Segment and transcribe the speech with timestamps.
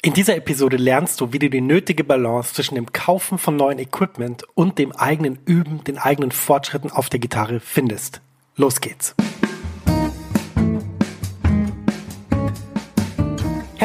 [0.00, 3.80] In dieser Episode lernst du, wie du die nötige Balance zwischen dem Kaufen von neuen
[3.80, 8.20] Equipment und dem eigenen Üben, den eigenen Fortschritten auf der Gitarre findest.
[8.54, 9.16] Los geht's!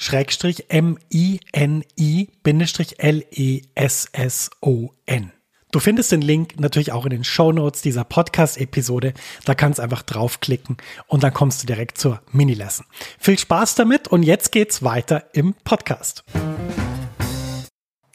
[0.00, 1.32] Schrägstrich M-I-N-I-L-E-S-S-O-N.
[5.72, 9.12] Du findest den Link natürlich auch in den Show Notes dieser Podcast-Episode.
[9.44, 12.86] Da kannst du einfach draufklicken und dann kommst du direkt zur Mini-Lesson.
[13.18, 16.24] Viel Spaß damit und jetzt geht's weiter im Podcast.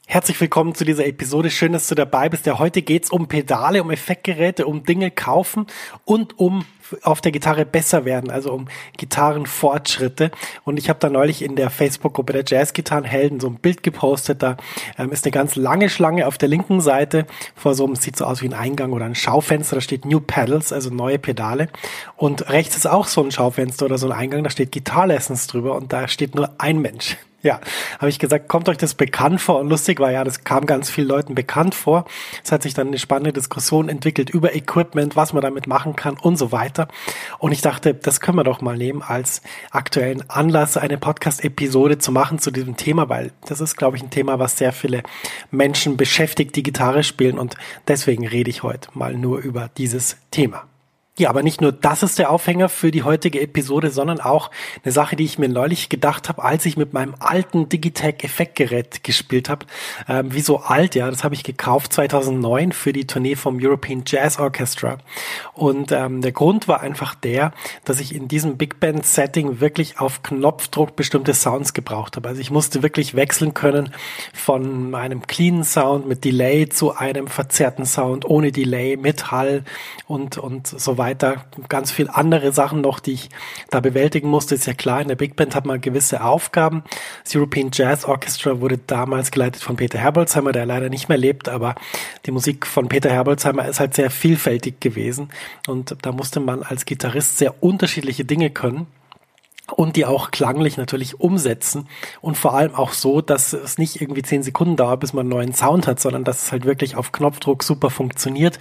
[0.08, 1.52] Herzlich willkommen zu dieser Episode.
[1.52, 2.48] Schön, dass du dabei bist.
[2.48, 5.68] Ja, heute geht's um Pedale, um Effektgeräte, um Dinge kaufen
[6.04, 6.66] und um
[7.04, 10.32] auf der Gitarre besser werden, also um Gitarrenfortschritte.
[10.64, 14.44] Und ich habe da neulich in der Facebook-Gruppe der Jazz-Gitarrenhelden so ein Bild gepostet.
[14.44, 14.58] Da
[14.98, 17.26] ähm, ist eine ganz lange Schlange auf der linken Seite
[17.56, 20.20] vor so einem, sieht so aus wie ein Eingang oder ein Schaufenster, da steht New
[20.20, 21.70] Pedals, also neue Pedale.
[22.16, 25.48] Und rechts ist auch so ein Schaufenster oder so ein Eingang, da steht Guitar Lessons
[25.48, 27.18] drüber und da steht nur ein Mensch.
[27.46, 27.62] Ja,
[28.00, 29.60] habe ich gesagt, kommt euch das bekannt vor?
[29.60, 32.06] Und lustig war ja, das kam ganz vielen Leuten bekannt vor.
[32.44, 36.18] Es hat sich dann eine spannende Diskussion entwickelt über Equipment, was man damit machen kann
[36.18, 36.88] und so weiter.
[37.38, 42.12] Und ich dachte, das können wir doch mal nehmen als aktuellen Anlass, eine Podcast-Episode zu
[42.12, 45.04] machen zu diesem Thema, weil das ist, glaube ich, ein Thema, was sehr viele
[45.52, 47.38] Menschen beschäftigt, die Gitarre spielen.
[47.38, 47.58] Und
[47.88, 50.64] deswegen rede ich heute mal nur über dieses Thema.
[51.18, 54.52] Ja, aber nicht nur das ist der Aufhänger für die heutige Episode, sondern auch
[54.84, 59.02] eine Sache, die ich mir neulich gedacht habe, als ich mit meinem alten Digitech Effektgerät
[59.02, 59.66] gespielt habe.
[60.10, 64.04] Ähm, wie so alt, ja, das habe ich gekauft 2009 für die Tournee vom European
[64.06, 64.98] Jazz Orchestra.
[65.54, 67.54] Und ähm, der Grund war einfach der,
[67.86, 72.28] dass ich in diesem Big Band Setting wirklich auf Knopfdruck bestimmte Sounds gebraucht habe.
[72.28, 73.94] Also ich musste wirklich wechseln können
[74.34, 79.64] von einem cleanen Sound mit Delay zu einem verzerrten Sound ohne Delay mit Hall
[80.08, 83.30] und und so weiter weiter, ganz viel andere Sachen noch, die ich
[83.70, 84.56] da bewältigen musste.
[84.56, 86.84] Ist ja klar, in der Big Band hat man gewisse Aufgaben.
[87.24, 91.48] Das European Jazz Orchestra wurde damals geleitet von Peter Herbolzheimer, der leider nicht mehr lebt,
[91.48, 91.76] aber
[92.26, 95.30] die Musik von Peter Herbolzheimer ist halt sehr vielfältig gewesen
[95.68, 98.88] und da musste man als Gitarrist sehr unterschiedliche Dinge können
[99.74, 101.88] und die auch klanglich natürlich umsetzen
[102.22, 105.30] und vor allem auch so, dass es nicht irgendwie zehn Sekunden dauert, bis man einen
[105.30, 108.60] neuen Sound hat, sondern dass es halt wirklich auf Knopfdruck super funktioniert.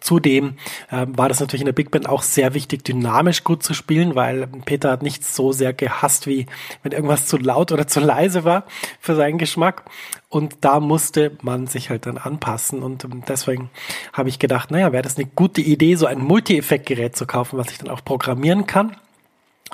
[0.00, 0.56] Zudem
[0.90, 4.14] äh, war das natürlich in der Big Band auch sehr wichtig, dynamisch gut zu spielen,
[4.14, 6.44] weil Peter hat nichts so sehr gehasst, wie
[6.82, 8.64] wenn irgendwas zu laut oder zu leise war
[9.00, 9.84] für seinen Geschmack.
[10.28, 12.82] Und da musste man sich halt dann anpassen.
[12.82, 13.70] Und ähm, deswegen
[14.12, 17.70] habe ich gedacht, naja, wäre das eine gute Idee, so ein Multi-Effekt-Gerät zu kaufen, was
[17.70, 18.96] ich dann auch programmieren kann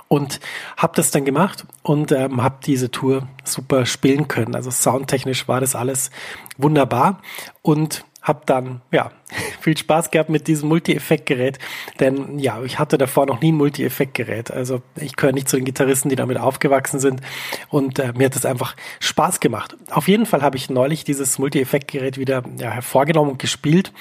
[0.08, 0.40] und
[0.76, 4.54] habe das dann gemacht und ähm, habe diese Tour super spielen können.
[4.54, 6.10] Also soundtechnisch war das alles
[6.56, 7.20] wunderbar
[7.62, 9.10] und habe dann ja
[9.60, 11.58] viel Spaß gehabt mit diesem Multi-Effekt-Gerät,
[11.98, 14.50] denn ja, ich hatte davor noch nie ein Multi-Effekt-Gerät.
[14.50, 17.20] Also ich gehöre nicht zu den Gitarristen, die damit aufgewachsen sind
[17.68, 19.76] und äh, mir hat das einfach Spaß gemacht.
[19.90, 23.92] Auf jeden Fall habe ich neulich dieses Multi-Effekt-Gerät wieder ja, hervorgenommen und gespielt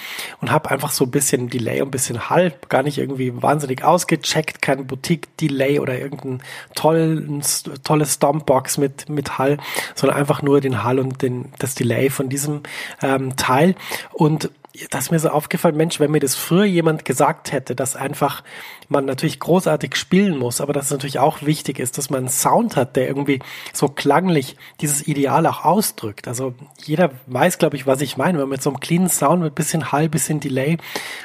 [0.42, 3.84] und habe einfach so ein bisschen Delay und ein bisschen Hall, gar nicht irgendwie wahnsinnig
[3.84, 6.42] ausgecheckt, kein Boutique-Delay oder irgendein
[6.76, 9.58] tolles Stompbox mit, mit Hall,
[9.96, 12.62] sondern einfach nur den Hall und den, das Delay von diesem
[13.02, 13.76] ähm, Teil
[14.12, 14.52] und
[14.90, 18.44] das ist mir so aufgefallen, Mensch, wenn mir das früher jemand gesagt hätte, dass einfach
[18.88, 22.30] man natürlich großartig spielen muss, aber dass es natürlich auch wichtig ist, dass man einen
[22.30, 23.40] Sound hat, der irgendwie
[23.74, 26.28] so klanglich dieses Ideal auch ausdrückt.
[26.28, 26.54] Also
[26.84, 28.38] jeder weiß, glaube ich, was ich meine.
[28.38, 30.78] Wenn man mit so einem cleanen Sound mit bisschen Hall, bisschen Delay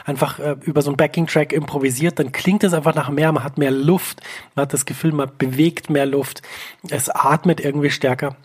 [0.05, 3.59] einfach äh, über so einen Backing-Track improvisiert, dann klingt es einfach nach mehr, man hat
[3.59, 4.21] mehr Luft,
[4.55, 6.43] man hat das Gefühl, man bewegt mehr Luft,
[6.91, 8.37] es atmet irgendwie stärker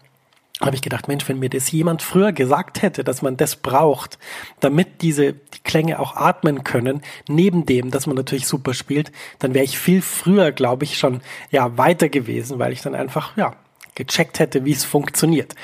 [0.61, 4.19] habe ich gedacht, Mensch, wenn mir das jemand früher gesagt hätte, dass man das braucht,
[4.59, 9.53] damit diese die Klänge auch atmen können, neben dem, dass man natürlich super spielt, dann
[9.53, 13.56] wäre ich viel früher, glaube ich, schon ja weiter gewesen, weil ich dann einfach ja
[13.95, 15.56] gecheckt hätte, wie es funktioniert.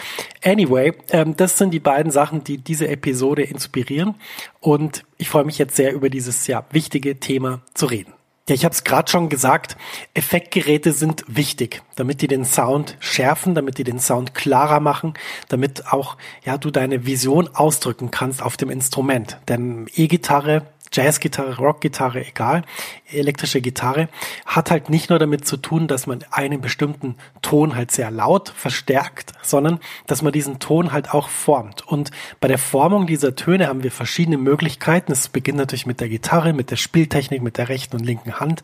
[0.43, 4.15] Anyway, ähm, das sind die beiden Sachen, die diese Episode inspirieren
[4.59, 8.13] und ich freue mich jetzt sehr über dieses ja wichtige Thema zu reden.
[8.47, 9.75] Ja, ich habe es gerade schon gesagt,
[10.13, 15.15] Effektgeräte sind wichtig, damit die den Sound schärfen, damit die den Sound klarer machen,
[15.49, 19.39] damit auch ja du deine Vision ausdrücken kannst auf dem Instrument.
[19.47, 22.63] Denn E-Gitarre Jazzgitarre, Rockgitarre, egal,
[23.11, 24.07] elektrische Gitarre,
[24.45, 28.49] hat halt nicht nur damit zu tun, dass man einen bestimmten Ton halt sehr laut
[28.49, 31.85] verstärkt, sondern dass man diesen Ton halt auch formt.
[31.87, 35.11] Und bei der Formung dieser Töne haben wir verschiedene Möglichkeiten.
[35.11, 38.63] Es beginnt natürlich mit der Gitarre, mit der Spieltechnik, mit der rechten und linken Hand,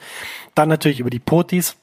[0.55, 1.75] dann natürlich über die Potis,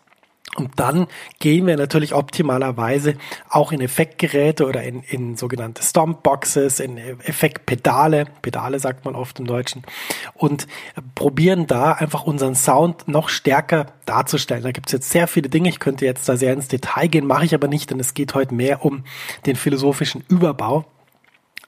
[0.60, 1.06] und dann
[1.38, 3.14] gehen wir natürlich optimalerweise
[3.48, 9.46] auch in Effektgeräte oder in, in sogenannte Stompboxes, in Effektpedale, Pedale sagt man oft im
[9.46, 9.82] Deutschen,
[10.34, 10.66] und
[11.14, 14.62] probieren da einfach unseren Sound noch stärker darzustellen.
[14.62, 17.26] Da gibt es jetzt sehr viele Dinge, ich könnte jetzt da sehr ins Detail gehen,
[17.26, 19.04] mache ich aber nicht, denn es geht heute mehr um
[19.46, 20.84] den philosophischen Überbau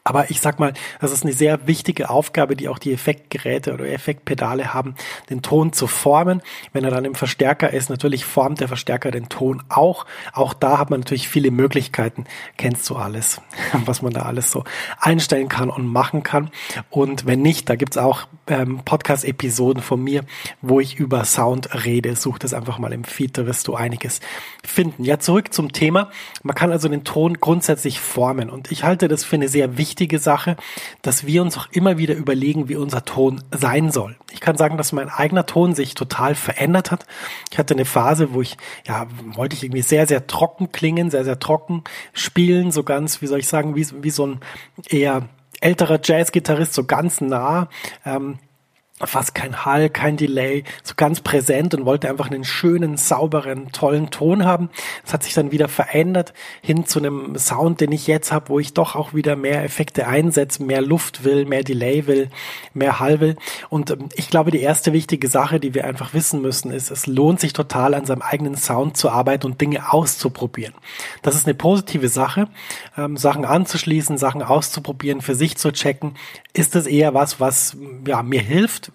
[0.05, 3.87] aber ich sag mal, das ist eine sehr wichtige Aufgabe, die auch die Effektgeräte oder
[3.87, 4.95] Effektpedale haben,
[5.29, 6.43] den Ton zu formen.
[6.73, 10.07] Wenn er dann im Verstärker ist, natürlich formt der Verstärker den Ton auch.
[10.33, 12.25] Auch da hat man natürlich viele Möglichkeiten.
[12.57, 13.41] Kennst du alles,
[13.85, 14.65] was man da alles so
[14.99, 16.51] einstellen kann und machen kann.
[16.89, 20.25] Und wenn nicht, da gibt's auch ähm, Podcast-Episoden von mir,
[20.61, 22.17] wo ich über Sound rede.
[22.17, 24.21] Such das einfach mal im Feed, da wirst du einiges
[24.65, 25.05] finden.
[25.05, 26.11] Ja, zurück zum Thema.
[26.43, 28.51] Man kann also den Ton grundsätzlich formen.
[28.51, 30.57] Und ich halte das für eine sehr wichtige Sache,
[31.03, 34.17] dass wir uns auch immer wieder überlegen, wie unser Ton sein soll.
[34.33, 37.07] Ich kann sagen, dass mein eigener Ton sich total verändert hat.
[37.51, 38.57] Ich hatte eine Phase, wo ich,
[38.87, 43.27] ja, wollte ich irgendwie sehr, sehr trocken klingen, sehr, sehr trocken spielen, so ganz, wie
[43.27, 44.41] soll ich sagen, wie, wie so ein
[44.89, 45.29] eher
[45.61, 47.69] älterer Jazzgitarrist, so ganz nah.
[48.05, 48.39] Ähm,
[49.03, 54.11] fast kein Hall, kein Delay, so ganz präsent und wollte einfach einen schönen, sauberen, tollen
[54.11, 54.71] Ton haben.
[55.05, 58.59] Das hat sich dann wieder verändert hin zu einem Sound, den ich jetzt habe, wo
[58.59, 62.29] ich doch auch wieder mehr Effekte einsetze, mehr Luft will, mehr Delay will,
[62.75, 63.37] mehr Hall will.
[63.69, 67.07] Und ähm, ich glaube, die erste wichtige Sache, die wir einfach wissen müssen, ist, es
[67.07, 70.75] lohnt sich total an seinem eigenen Sound zu arbeiten und Dinge auszuprobieren.
[71.23, 72.49] Das ist eine positive Sache,
[72.99, 76.17] ähm, Sachen anzuschließen, Sachen auszuprobieren, für sich zu checken.
[76.53, 77.77] Ist es eher was, was
[78.07, 78.90] ja, mir hilft,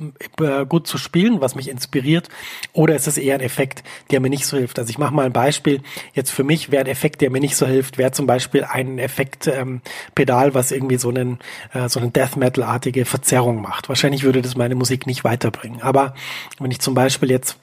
[0.70, 2.30] gut zu spielen, was mich inspiriert,
[2.74, 4.80] oder ist es eher ein Effekt, der mir nicht so hilft?
[4.80, 5.82] Also ich mache mal ein Beispiel.
[6.14, 9.00] Jetzt für mich wäre ein Effekt, der mir nicht so hilft, wäre zum Beispiel ein
[9.00, 11.40] Effekt-Pedal, ähm, was irgendwie so einen
[11.74, 13.90] äh, so eine Death Metal-artige Verzerrung macht.
[13.90, 15.82] Wahrscheinlich würde das meine Musik nicht weiterbringen.
[15.82, 16.14] Aber
[16.60, 17.58] wenn ich zum Beispiel jetzt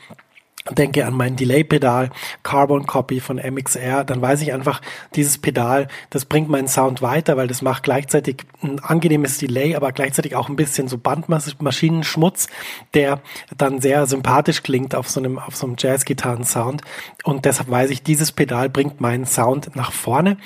[0.70, 2.10] denke an mein Delay-Pedal,
[2.42, 4.80] Carbon Copy von MXR, dann weiß ich einfach,
[5.14, 9.92] dieses Pedal, das bringt meinen Sound weiter, weil das macht gleichzeitig ein angenehmes Delay, aber
[9.92, 12.46] gleichzeitig auch ein bisschen so Bandmaschinenschmutz,
[12.94, 13.20] der
[13.56, 16.82] dann sehr sympathisch klingt auf so einem, auf so einem Jazz-Gitarren-Sound.
[17.24, 20.36] Und deshalb weiß ich, dieses Pedal bringt meinen Sound nach vorne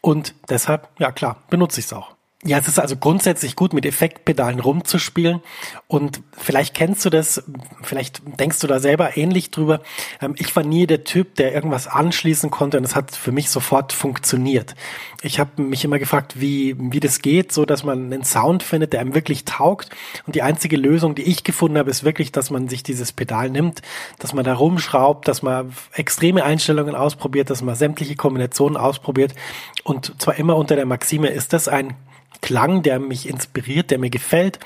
[0.00, 2.15] und deshalb, ja klar, benutze ich es auch.
[2.46, 5.40] Ja, es ist also grundsätzlich gut, mit Effektpedalen rumzuspielen.
[5.88, 7.42] Und vielleicht kennst du das,
[7.82, 9.80] vielleicht denkst du da selber ähnlich drüber.
[10.22, 13.50] Ähm, ich war nie der Typ, der irgendwas anschließen konnte und es hat für mich
[13.50, 14.76] sofort funktioniert.
[15.22, 18.92] Ich habe mich immer gefragt, wie, wie das geht, so dass man einen Sound findet,
[18.92, 19.90] der einem wirklich taugt.
[20.24, 23.50] Und die einzige Lösung, die ich gefunden habe, ist wirklich, dass man sich dieses Pedal
[23.50, 23.82] nimmt,
[24.20, 29.34] dass man da rumschraubt, dass man extreme Einstellungen ausprobiert, dass man sämtliche Kombinationen ausprobiert.
[29.82, 31.96] Und zwar immer unter der Maxime, ist das ein
[32.40, 34.58] Klang, der mich inspiriert, der mir gefällt?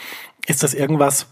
[0.47, 1.27] Ist das irgendwas,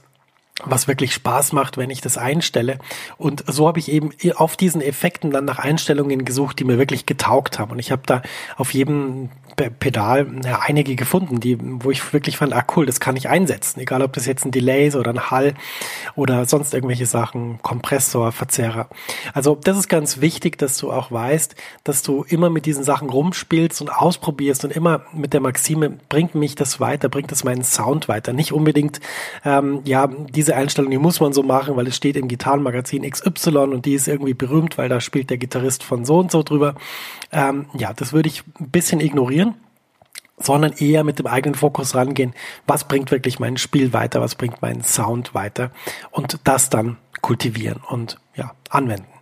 [0.65, 2.79] was wirklich Spaß macht, wenn ich das einstelle.
[3.17, 7.07] Und so habe ich eben auf diesen Effekten dann nach Einstellungen gesucht, die mir wirklich
[7.07, 7.73] getaugt haben.
[7.73, 8.23] Und ich habe da
[8.57, 13.17] auf jedem Pedal ja, einige gefunden, die, wo ich wirklich fand, ah cool, das kann
[13.17, 13.81] ich einsetzen.
[13.81, 15.55] Egal, ob das jetzt ein Delay ist oder ein Hall
[16.15, 18.89] oder sonst irgendwelche Sachen, Kompressor, Verzerrer.
[19.35, 23.11] Also das ist ganz wichtig, dass du auch weißt, dass du immer mit diesen Sachen
[23.11, 27.65] rumspielst und ausprobierst und immer mit der Maxime, bringt mich das weiter, bringt es meinen
[27.65, 28.33] Sound weiter.
[28.33, 29.01] Nicht unbedingt,
[29.45, 33.59] ähm, ja, diese Einstellung, die muss man so machen, weil es steht im Gitarrenmagazin XY
[33.59, 36.77] und die ist irgendwie berühmt, weil da spielt der Gitarrist von so und so drüber.
[37.33, 39.48] Ähm, ja, das würde ich ein bisschen ignorieren
[40.41, 42.35] sondern eher mit dem eigenen Fokus rangehen,
[42.67, 45.71] was bringt wirklich mein Spiel weiter, was bringt meinen Sound weiter?
[46.11, 49.18] Und das dann kultivieren und ja, anwenden.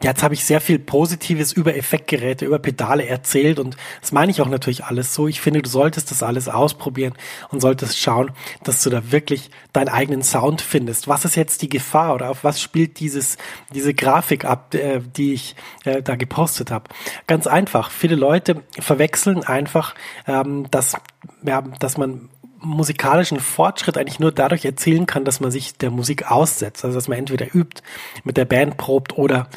[0.00, 4.40] Jetzt habe ich sehr viel Positives über Effektgeräte, über Pedale erzählt und das meine ich
[4.40, 5.26] auch natürlich alles so.
[5.26, 7.14] Ich finde, du solltest das alles ausprobieren
[7.50, 8.30] und solltest schauen,
[8.62, 11.08] dass du da wirklich deinen eigenen Sound findest.
[11.08, 13.38] Was ist jetzt die Gefahr oder auf was spielt dieses
[13.74, 16.84] diese Grafik ab, äh, die ich äh, da gepostet habe?
[17.26, 17.90] Ganz einfach.
[17.90, 19.96] Viele Leute verwechseln einfach,
[20.28, 20.94] ähm, dass
[21.42, 22.28] ja, dass man
[22.60, 26.84] musikalischen Fortschritt eigentlich nur dadurch erzielen kann, dass man sich der Musik aussetzt.
[26.84, 27.82] Also dass man entweder übt,
[28.24, 29.48] mit der Band probt oder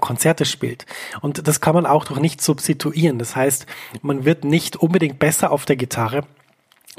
[0.00, 0.86] Konzerte spielt.
[1.20, 3.18] Und das kann man auch doch nicht substituieren.
[3.18, 3.66] Das heißt,
[4.02, 6.24] man wird nicht unbedingt besser auf der Gitarre,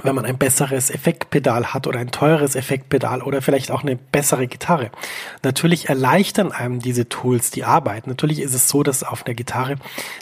[0.03, 4.47] wenn man ein besseres Effektpedal hat oder ein teures Effektpedal oder vielleicht auch eine bessere
[4.47, 4.91] Gitarre.
[5.43, 8.07] Natürlich erleichtern einem diese Tools die Arbeit.
[8.07, 9.75] Natürlich ist es so, dass auf einer Gitarre,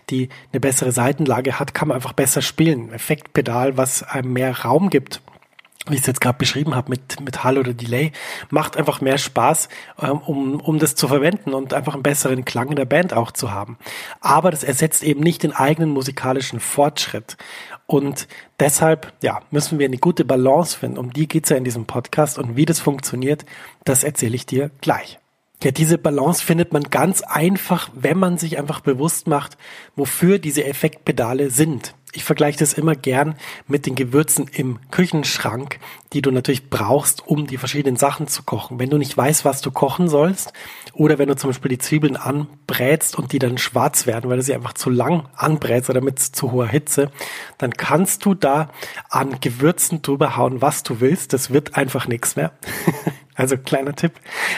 [0.10, 2.92] die eine bessere Seitenlage hat, kann man einfach besser spielen.
[2.92, 5.22] Effektpedal, was einem mehr Raum gibt,
[5.90, 8.12] wie ich es jetzt gerade beschrieben habe, mit, mit Hall oder Delay,
[8.50, 9.70] macht einfach mehr Spaß,
[10.02, 13.32] ähm, um, um das zu verwenden und einfach einen besseren Klang in der Band auch
[13.32, 13.78] zu haben.
[14.22, 17.38] Aber das ersetzt eben nicht den eigenen musikalischen Fortschritt.
[17.86, 18.28] Und
[18.60, 20.98] deshalb, ja, müssen wir eine gute Balance finden.
[20.98, 22.38] Um die geht's ja in diesem Podcast.
[22.38, 23.46] Und wie das funktioniert,
[23.86, 25.20] das erzähle ich dir gleich.
[25.64, 29.58] Ja, diese Balance findet man ganz einfach, wenn man sich einfach bewusst macht,
[29.96, 31.96] wofür diese Effektpedale sind.
[32.14, 33.36] Ich vergleiche das immer gern
[33.68, 35.80] mit den Gewürzen im Küchenschrank,
[36.14, 38.80] die du natürlich brauchst, um die verschiedenen Sachen zu kochen.
[38.80, 40.54] Wenn du nicht weißt, was du kochen sollst,
[40.94, 44.44] oder wenn du zum Beispiel die Zwiebeln anbrätst und die dann schwarz werden, weil du
[44.44, 47.12] sie einfach zu lang anbrätst oder mit zu hoher Hitze,
[47.58, 48.70] dann kannst du da
[49.10, 51.34] an Gewürzen drüber hauen, was du willst.
[51.34, 52.52] Das wird einfach nichts mehr.
[53.38, 54.14] Also kleiner Tipp,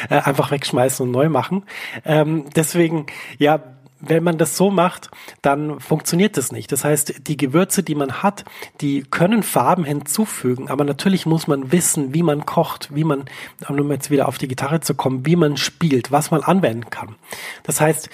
[0.09, 1.65] äh, einfach wegschmeißen und neu machen.
[2.05, 3.61] Ähm, deswegen, ja,
[4.01, 5.09] wenn man das so macht,
[5.41, 6.71] dann funktioniert das nicht.
[6.71, 8.45] Das heißt, die Gewürze, die man hat,
[8.81, 13.25] die können Farben hinzufügen, aber natürlich muss man wissen, wie man kocht, wie man,
[13.67, 17.15] um jetzt wieder auf die Gitarre zu kommen, wie man spielt, was man anwenden kann.
[17.63, 18.09] Das heißt,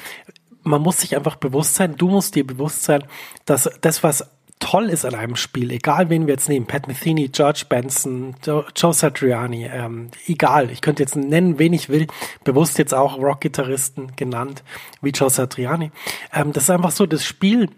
[0.63, 3.03] man muss sich einfach bewusst sein, du musst dir bewusst sein,
[3.45, 4.27] dass das, was
[4.59, 8.93] toll ist an einem Spiel, egal wen wir jetzt nehmen, Pat Metheny, George Benson, Joe
[8.93, 12.07] Satriani, ähm, egal, ich könnte jetzt nennen, wen ich will,
[12.43, 14.63] bewusst jetzt auch Rock-Gitarristen genannt,
[15.01, 15.91] wie Joe Satriani.
[16.33, 17.69] Ähm, das ist einfach so, das Spiel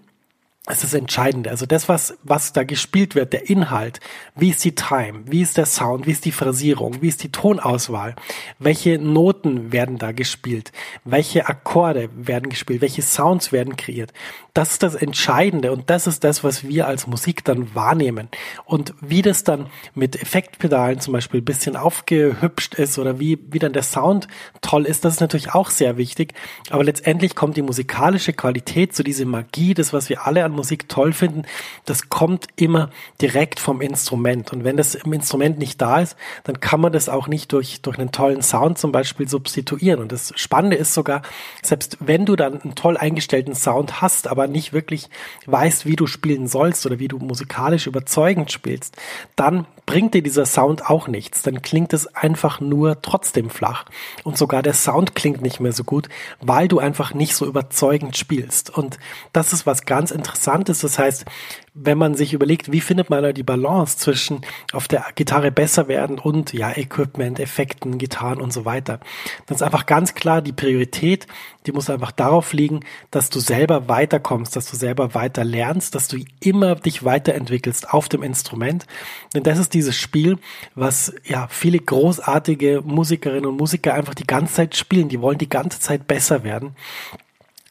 [0.67, 1.49] das ist das Entscheidende.
[1.49, 4.01] Also das, was, was da gespielt wird, der Inhalt,
[4.35, 7.31] wie ist die Time, wie ist der Sound, wie ist die Phrasierung, wie ist die
[7.31, 8.15] Tonauswahl,
[8.59, 10.73] welche Noten werden da gespielt,
[11.05, 14.11] welche Akkorde werden gespielt, welche Sounds werden kreiert.
[14.53, 18.27] Das ist das Entscheidende und das ist das, was wir als Musik dann wahrnehmen.
[18.65, 23.59] Und wie das dann mit Effektpedalen zum Beispiel ein bisschen aufgehübscht ist oder wie, wie
[23.59, 24.27] dann der Sound
[24.61, 26.33] toll ist, das ist natürlich auch sehr wichtig.
[26.71, 30.89] Aber letztendlich kommt die musikalische Qualität, so diese Magie, das, was wir alle an Musik
[30.89, 31.43] toll finden,
[31.85, 32.89] das kommt immer
[33.21, 34.51] direkt vom Instrument.
[34.51, 37.81] Und wenn das im Instrument nicht da ist, dann kann man das auch nicht durch,
[37.81, 40.01] durch einen tollen Sound zum Beispiel substituieren.
[40.01, 41.21] Und das Spannende ist sogar,
[41.63, 45.09] selbst wenn du dann einen toll eingestellten Sound hast, aber nicht wirklich
[45.45, 48.97] weißt, wie du spielen sollst oder wie du musikalisch überzeugend spielst,
[49.35, 51.43] dann bringt dir dieser Sound auch nichts.
[51.43, 53.85] Dann klingt es einfach nur trotzdem flach.
[54.23, 56.09] Und sogar der Sound klingt nicht mehr so gut,
[56.41, 58.69] weil du einfach nicht so überzeugend spielst.
[58.75, 58.97] Und
[59.33, 60.46] das ist was ganz Interessantes.
[60.47, 61.25] Das heißt,
[61.73, 65.87] wenn man sich überlegt, wie findet man da die Balance zwischen auf der Gitarre besser
[65.87, 68.99] werden und ja, Equipment, Effekten, Gitarren und so weiter,
[69.45, 71.27] dann ist einfach ganz klar die Priorität,
[71.65, 72.79] die muss einfach darauf liegen,
[73.11, 78.09] dass du selber weiterkommst, dass du selber weiter lernst, dass du immer dich weiterentwickelst auf
[78.09, 78.87] dem Instrument.
[79.35, 80.39] Denn das ist dieses Spiel,
[80.75, 85.09] was ja viele großartige Musikerinnen und Musiker einfach die ganze Zeit spielen.
[85.09, 86.75] Die wollen die ganze Zeit besser werden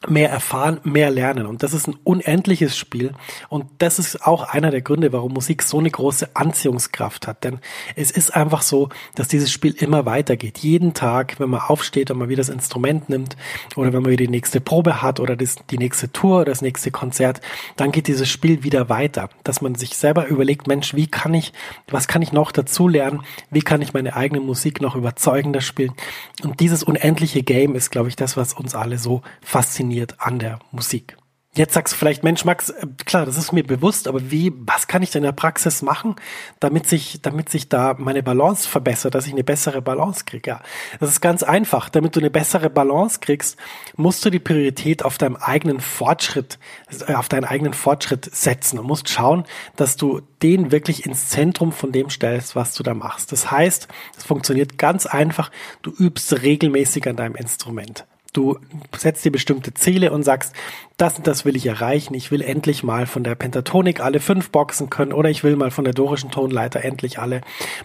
[0.07, 1.47] mehr erfahren, mehr lernen.
[1.47, 3.13] Und das ist ein unendliches Spiel.
[3.49, 7.43] Und das ist auch einer der Gründe, warum Musik so eine große Anziehungskraft hat.
[7.43, 7.59] Denn
[7.95, 10.59] es ist einfach so, dass dieses Spiel immer weitergeht.
[10.59, 13.35] Jeden Tag, wenn man aufsteht und man wieder das Instrument nimmt
[13.75, 16.61] oder wenn man wieder die nächste Probe hat oder das, die nächste Tour oder das
[16.61, 17.41] nächste Konzert,
[17.75, 19.29] dann geht dieses Spiel wieder weiter.
[19.43, 21.53] Dass man sich selber überlegt, Mensch, wie kann ich,
[21.87, 23.23] was kann ich noch dazu lernen?
[23.49, 25.93] Wie kann ich meine eigene Musik noch überzeugender spielen?
[26.43, 30.39] Und dieses unendliche Game ist, glaube ich, das, was uns alle so fasziniert fasziniert an
[30.39, 31.17] der Musik.
[31.55, 34.85] Jetzt sagst du vielleicht, Mensch, Max, äh, klar, das ist mir bewusst, aber wie, was
[34.85, 36.15] kann ich denn in der Praxis machen,
[36.59, 40.51] damit sich, damit sich da meine Balance verbessert, dass ich eine bessere Balance kriege?
[40.51, 40.61] Ja,
[40.99, 41.89] das ist ganz einfach.
[41.89, 43.57] Damit du eine bessere Balance kriegst,
[43.95, 46.59] musst du die Priorität auf deinem eigenen Fortschritt,
[47.07, 49.45] äh, auf deinen eigenen Fortschritt setzen und musst schauen,
[49.77, 53.31] dass du den wirklich ins Zentrum von dem stellst, was du da machst.
[53.31, 55.49] Das heißt, es funktioniert ganz einfach.
[55.81, 58.05] Du übst regelmäßig an deinem Instrument.
[58.37, 58.59] Du
[58.95, 60.53] setzt dir bestimmte Ziele und sagst,
[60.97, 62.13] das und das will ich erreichen.
[62.13, 65.71] Ich will endlich mal von der Pentatonik alle fünf Boxen können oder ich will mal
[65.71, 67.41] von der dorischen Tonleiter endlich alle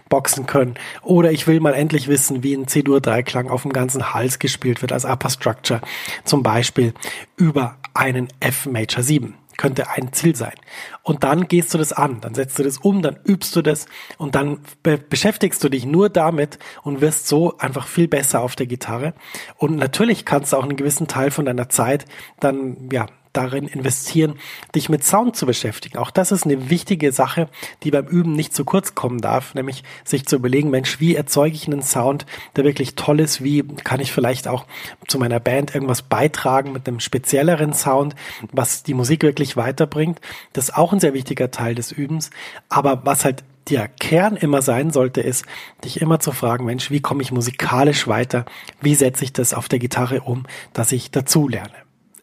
[0.09, 4.37] Boxen können oder ich will mal endlich wissen, wie ein C-Dur-Dreiklang auf dem ganzen Hals
[4.37, 5.81] gespielt wird als Upper Structure,
[6.23, 6.93] zum Beispiel
[7.35, 10.53] über einen F Major 7 könnte ein Ziel sein.
[11.01, 13.85] Und dann gehst du das an, dann setzt du das um, dann übst du das
[14.17, 18.55] und dann be beschäftigst du dich nur damit und wirst so einfach viel besser auf
[18.55, 19.13] der Gitarre.
[19.57, 22.05] Und natürlich kannst du auch einen gewissen Teil von deiner Zeit
[22.39, 24.35] dann, ja, darin investieren,
[24.75, 25.97] dich mit Sound zu beschäftigen.
[25.97, 27.49] Auch das ist eine wichtige Sache,
[27.83, 31.55] die beim Üben nicht zu kurz kommen darf, nämlich sich zu überlegen, Mensch, wie erzeuge
[31.55, 32.25] ich einen Sound,
[32.55, 33.43] der wirklich toll ist?
[33.43, 34.65] Wie kann ich vielleicht auch
[35.07, 38.15] zu meiner Band irgendwas beitragen mit einem spezielleren Sound,
[38.51, 40.21] was die Musik wirklich weiterbringt?
[40.53, 42.29] Das ist auch ein sehr wichtiger Teil des Übens.
[42.69, 45.45] Aber was halt der Kern immer sein sollte, ist,
[45.83, 48.45] dich immer zu fragen, Mensch, wie komme ich musikalisch weiter?
[48.81, 51.73] Wie setze ich das auf der Gitarre um, dass ich dazu lerne?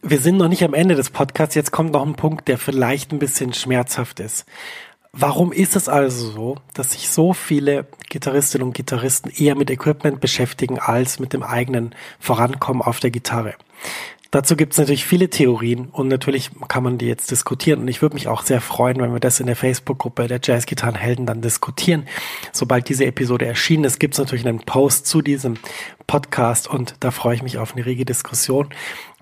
[0.03, 1.53] Wir sind noch nicht am Ende des Podcasts.
[1.53, 4.45] Jetzt kommt noch ein Punkt, der vielleicht ein bisschen schmerzhaft ist.
[5.13, 10.19] Warum ist es also so, dass sich so viele Gitarristinnen und Gitarristen eher mit Equipment
[10.19, 13.53] beschäftigen als mit dem eigenen Vorankommen auf der Gitarre?
[14.31, 18.01] Dazu gibt es natürlich viele Theorien und natürlich kann man die jetzt diskutieren und ich
[18.01, 22.07] würde mich auch sehr freuen, wenn wir das in der Facebook-Gruppe der Jazzgitarrenhelden dann diskutieren.
[22.53, 25.57] Sobald diese Episode erschienen ist, gibt es natürlich einen Post zu diesem
[26.07, 28.69] Podcast und da freue ich mich auf eine rege Diskussion.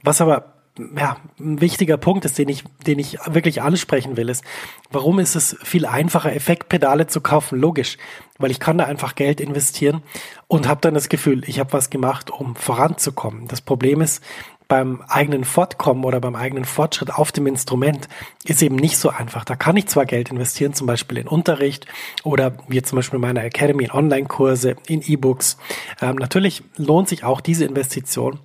[0.03, 0.59] Was aber
[0.98, 4.43] ja, ein wichtiger Punkt ist, den ich, den ich wirklich ansprechen will, ist,
[4.91, 7.59] warum ist es viel einfacher, Effektpedale zu kaufen?
[7.59, 7.98] Logisch,
[8.38, 10.01] weil ich kann da einfach Geld investieren
[10.48, 13.48] und habe dann das Gefühl, ich habe was gemacht, um voranzukommen.
[13.48, 14.24] Das Problem ist,
[14.69, 18.07] beim eigenen Fortkommen oder beim eigenen Fortschritt auf dem Instrument
[18.45, 19.43] ist eben nicht so einfach.
[19.43, 21.88] Da kann ich zwar Geld investieren, zum Beispiel in Unterricht
[22.24, 25.57] oder wie zum Beispiel in meiner Academy in Online-Kurse, in E-Books.
[26.01, 28.39] Ähm, natürlich lohnt sich auch diese Investition.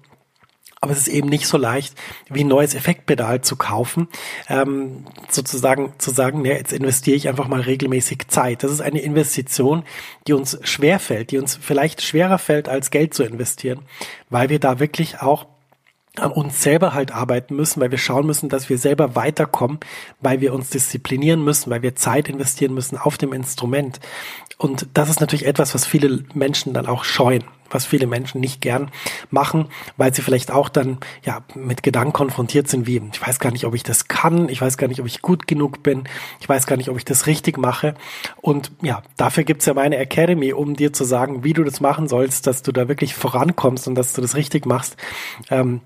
[0.85, 1.95] Aber es ist eben nicht so leicht,
[2.29, 4.07] wie ein neues Effektpedal zu kaufen,
[4.51, 8.63] ähm, sozusagen zu sagen, ja, jetzt investiere ich einfach mal regelmäßig Zeit.
[8.63, 9.85] Das ist eine Investition,
[10.27, 13.81] die uns schwer fällt, die uns vielleicht schwerer fällt, als Geld zu investieren,
[14.29, 15.47] weil wir da wirklich auch
[16.17, 19.81] an uns selber halt arbeiten müssen, weil wir schauen müssen, dass wir selber weiterkommen,
[20.21, 24.01] weil wir uns disziplinieren müssen, weil wir Zeit investieren müssen auf dem Instrument.
[24.59, 27.45] Und das ist natürlich etwas, was viele Menschen dann auch scheuen
[27.75, 28.91] was viele Menschen nicht gern
[29.31, 33.51] machen, weil sie vielleicht auch dann ja mit Gedanken konfrontiert sind, wie ich weiß gar
[33.51, 36.05] nicht, ob ich das kann, ich weiß gar nicht, ob ich gut genug bin,
[36.41, 37.95] ich weiß gar nicht, ob ich das richtig mache.
[38.41, 42.09] Und ja, dafür gibt's ja meine Academy, um dir zu sagen, wie du das machen
[42.09, 44.97] sollst, dass du da wirklich vorankommst und dass du das richtig machst.
[45.51, 45.81] Ähm,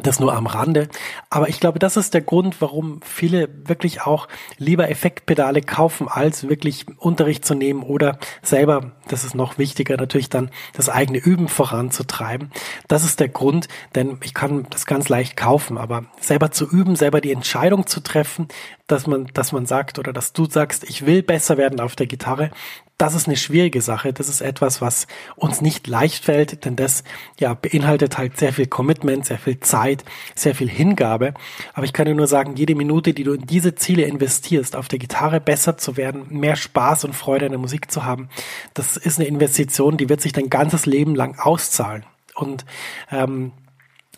[0.00, 0.88] das nur am Rande.
[1.30, 4.28] Aber ich glaube, das ist der Grund, warum viele wirklich auch
[4.58, 10.28] lieber Effektpedale kaufen, als wirklich Unterricht zu nehmen oder selber, das ist noch wichtiger, natürlich
[10.28, 12.50] dann das eigene Üben voranzutreiben.
[12.86, 16.96] Das ist der Grund, denn ich kann das ganz leicht kaufen, aber selber zu üben,
[16.96, 18.48] selber die Entscheidung zu treffen,
[18.86, 22.06] dass man, dass man sagt oder dass du sagst, ich will besser werden auf der
[22.06, 22.50] Gitarre,
[22.98, 24.12] das ist eine schwierige Sache.
[24.12, 27.04] Das ist etwas, was uns nicht leicht fällt, denn das
[27.38, 31.32] ja beinhaltet halt sehr viel Commitment, sehr viel Zeit, sehr viel Hingabe.
[31.74, 34.88] Aber ich kann dir nur sagen, jede Minute, die du in diese Ziele investierst, auf
[34.88, 38.28] der Gitarre besser zu werden, mehr Spaß und Freude an der Musik zu haben,
[38.74, 42.04] das ist eine Investition, die wird sich dein ganzes Leben lang auszahlen.
[42.34, 42.64] Und
[43.10, 43.52] ähm,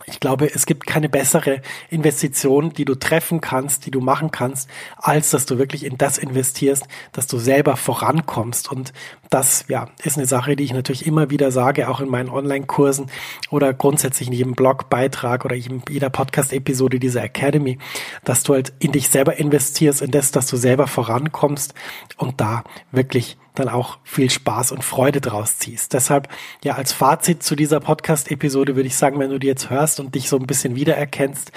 [0.07, 4.69] ich glaube, es gibt keine bessere Investition, die du treffen kannst, die du machen kannst,
[4.97, 8.71] als dass du wirklich in das investierst, dass du selber vorankommst.
[8.71, 8.93] Und
[9.29, 13.11] das, ja, ist eine Sache, die ich natürlich immer wieder sage, auch in meinen Online-Kursen
[13.51, 17.79] oder grundsätzlich in jedem Blogbeitrag oder in jeder Podcast-Episode dieser Academy,
[18.25, 21.75] dass du halt in dich selber investierst, in das, dass du selber vorankommst
[22.17, 25.93] und da wirklich dann auch viel Spaß und Freude draus ziehst.
[25.93, 26.29] Deshalb,
[26.65, 30.15] ja, als Fazit zu dieser Podcast-Episode würde ich sagen, wenn du die jetzt hörst und
[30.15, 31.53] dich so ein bisschen wiedererkennst,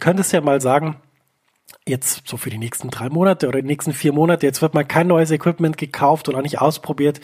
[0.00, 0.96] könntest du ja mal sagen,
[1.86, 4.84] jetzt so für die nächsten drei Monate oder die nächsten vier Monate, jetzt wird mal
[4.84, 7.20] kein neues Equipment gekauft auch nicht ausprobiert.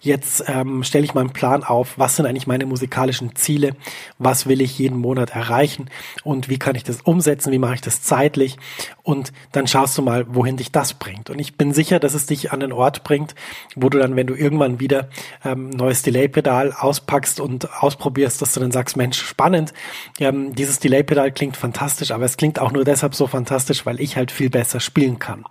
[0.00, 3.76] Jetzt ähm, stelle ich mal einen Plan auf, was sind eigentlich meine musikalischen Ziele,
[4.18, 5.88] was will ich jeden Monat erreichen?
[6.24, 8.58] Und wie kann ich das umsetzen, wie mache ich das zeitlich?
[9.04, 11.30] Und dann schaust du mal, wohin dich das bringt.
[11.30, 13.36] Und ich bin sicher, dass es dich an den Ort bringt,
[13.76, 15.08] wo du dann, wenn du irgendwann wieder
[15.44, 19.72] ähm, neues Delay-Pedal auspackst und ausprobierst, dass du dann sagst, Mensch, spannend,
[20.18, 24.16] ähm, dieses Delay-Pedal klingt fantastisch, aber es klingt auch nur deshalb so fantastisch, weil ich
[24.16, 25.44] halt viel besser spielen kann.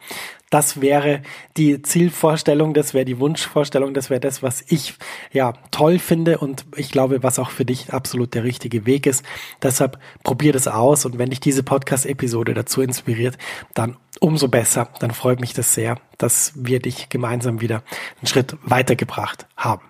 [0.49, 1.21] Das wäre
[1.57, 4.95] die Zielvorstellung, das wäre die Wunschvorstellung, das wäre das, was ich
[5.31, 9.23] ja toll finde und ich glaube, was auch für dich absolut der richtige Weg ist.
[9.61, 13.37] Deshalb probier das aus und wenn dich diese Podcast-Episode dazu inspiriert,
[13.75, 14.89] dann umso besser.
[14.99, 17.83] Dann freut mich das sehr, dass wir dich gemeinsam wieder
[18.17, 19.88] einen Schritt weitergebracht haben.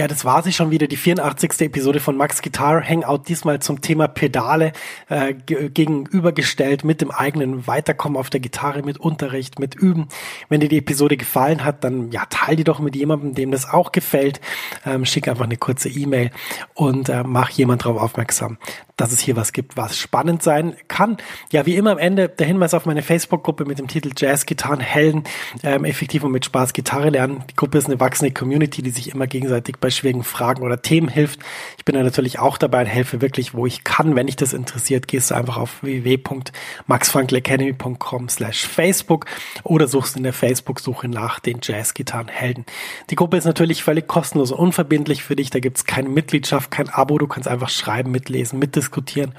[0.00, 1.60] Ja, das war sie schon wieder, die 84.
[1.60, 4.72] Episode von Max Guitar Hangout, diesmal zum Thema Pedale
[5.10, 10.08] äh, gegenübergestellt mit dem eigenen Weiterkommen auf der Gitarre, mit Unterricht, mit Üben.
[10.48, 13.68] Wenn dir die Episode gefallen hat, dann ja, teil die doch mit jemandem, dem das
[13.68, 14.40] auch gefällt.
[14.86, 16.30] Ähm, schick einfach eine kurze E-Mail
[16.72, 18.56] und äh, mach jemand darauf aufmerksam,
[18.96, 21.18] dass es hier was gibt, was spannend sein kann.
[21.52, 24.80] Ja, wie immer am Ende der Hinweis auf meine Facebook-Gruppe mit dem Titel Jazz Gitarren
[24.80, 25.24] Helden,
[25.62, 27.44] ähm, effektiv und mit Spaß Gitarre lernen.
[27.50, 31.08] Die Gruppe ist eine wachsende Community, die sich immer gegenseitig bei schwierigen Fragen oder Themen
[31.08, 31.40] hilft.
[31.78, 34.16] Ich bin da natürlich auch dabei und helfe wirklich, wo ich kann.
[34.16, 39.26] Wenn dich das interessiert, gehst du einfach auf www.maxfrankelacademy.com slash Facebook
[39.64, 42.64] oder suchst in der Facebook-Suche nach den Jazz-Gitarren-Helden.
[43.10, 45.50] Die Gruppe ist natürlich völlig kostenlos und unverbindlich für dich.
[45.50, 47.18] Da gibt's keine Mitgliedschaft, kein Abo.
[47.18, 49.34] Du kannst einfach schreiben, mitlesen, mitdiskutieren.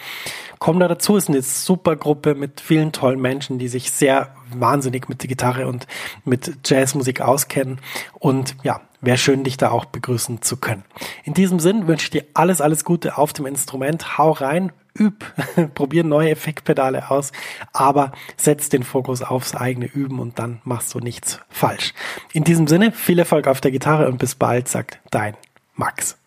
[0.62, 5.10] Komm da dazu, ist eine super Gruppe mit vielen tollen Menschen, die sich sehr wahnsinnig
[5.10, 5.88] mit der Gitarre und
[6.24, 7.80] mit Jazzmusik auskennen.
[8.19, 10.84] Und ja, wäre schön, dich da auch begrüßen zu können.
[11.24, 14.19] In diesem Sinn wünsche ich dir alles, alles Gute auf dem Instrument.
[14.19, 15.26] Hau rein, üb,
[15.74, 17.32] probier neue Effektpedale aus,
[17.74, 21.95] aber setz den Fokus aufs eigene Üben und dann machst du nichts falsch.
[22.34, 25.36] In diesem Sinne, viel Erfolg auf der Gitarre und bis bald, sagt dein
[25.74, 26.19] Max.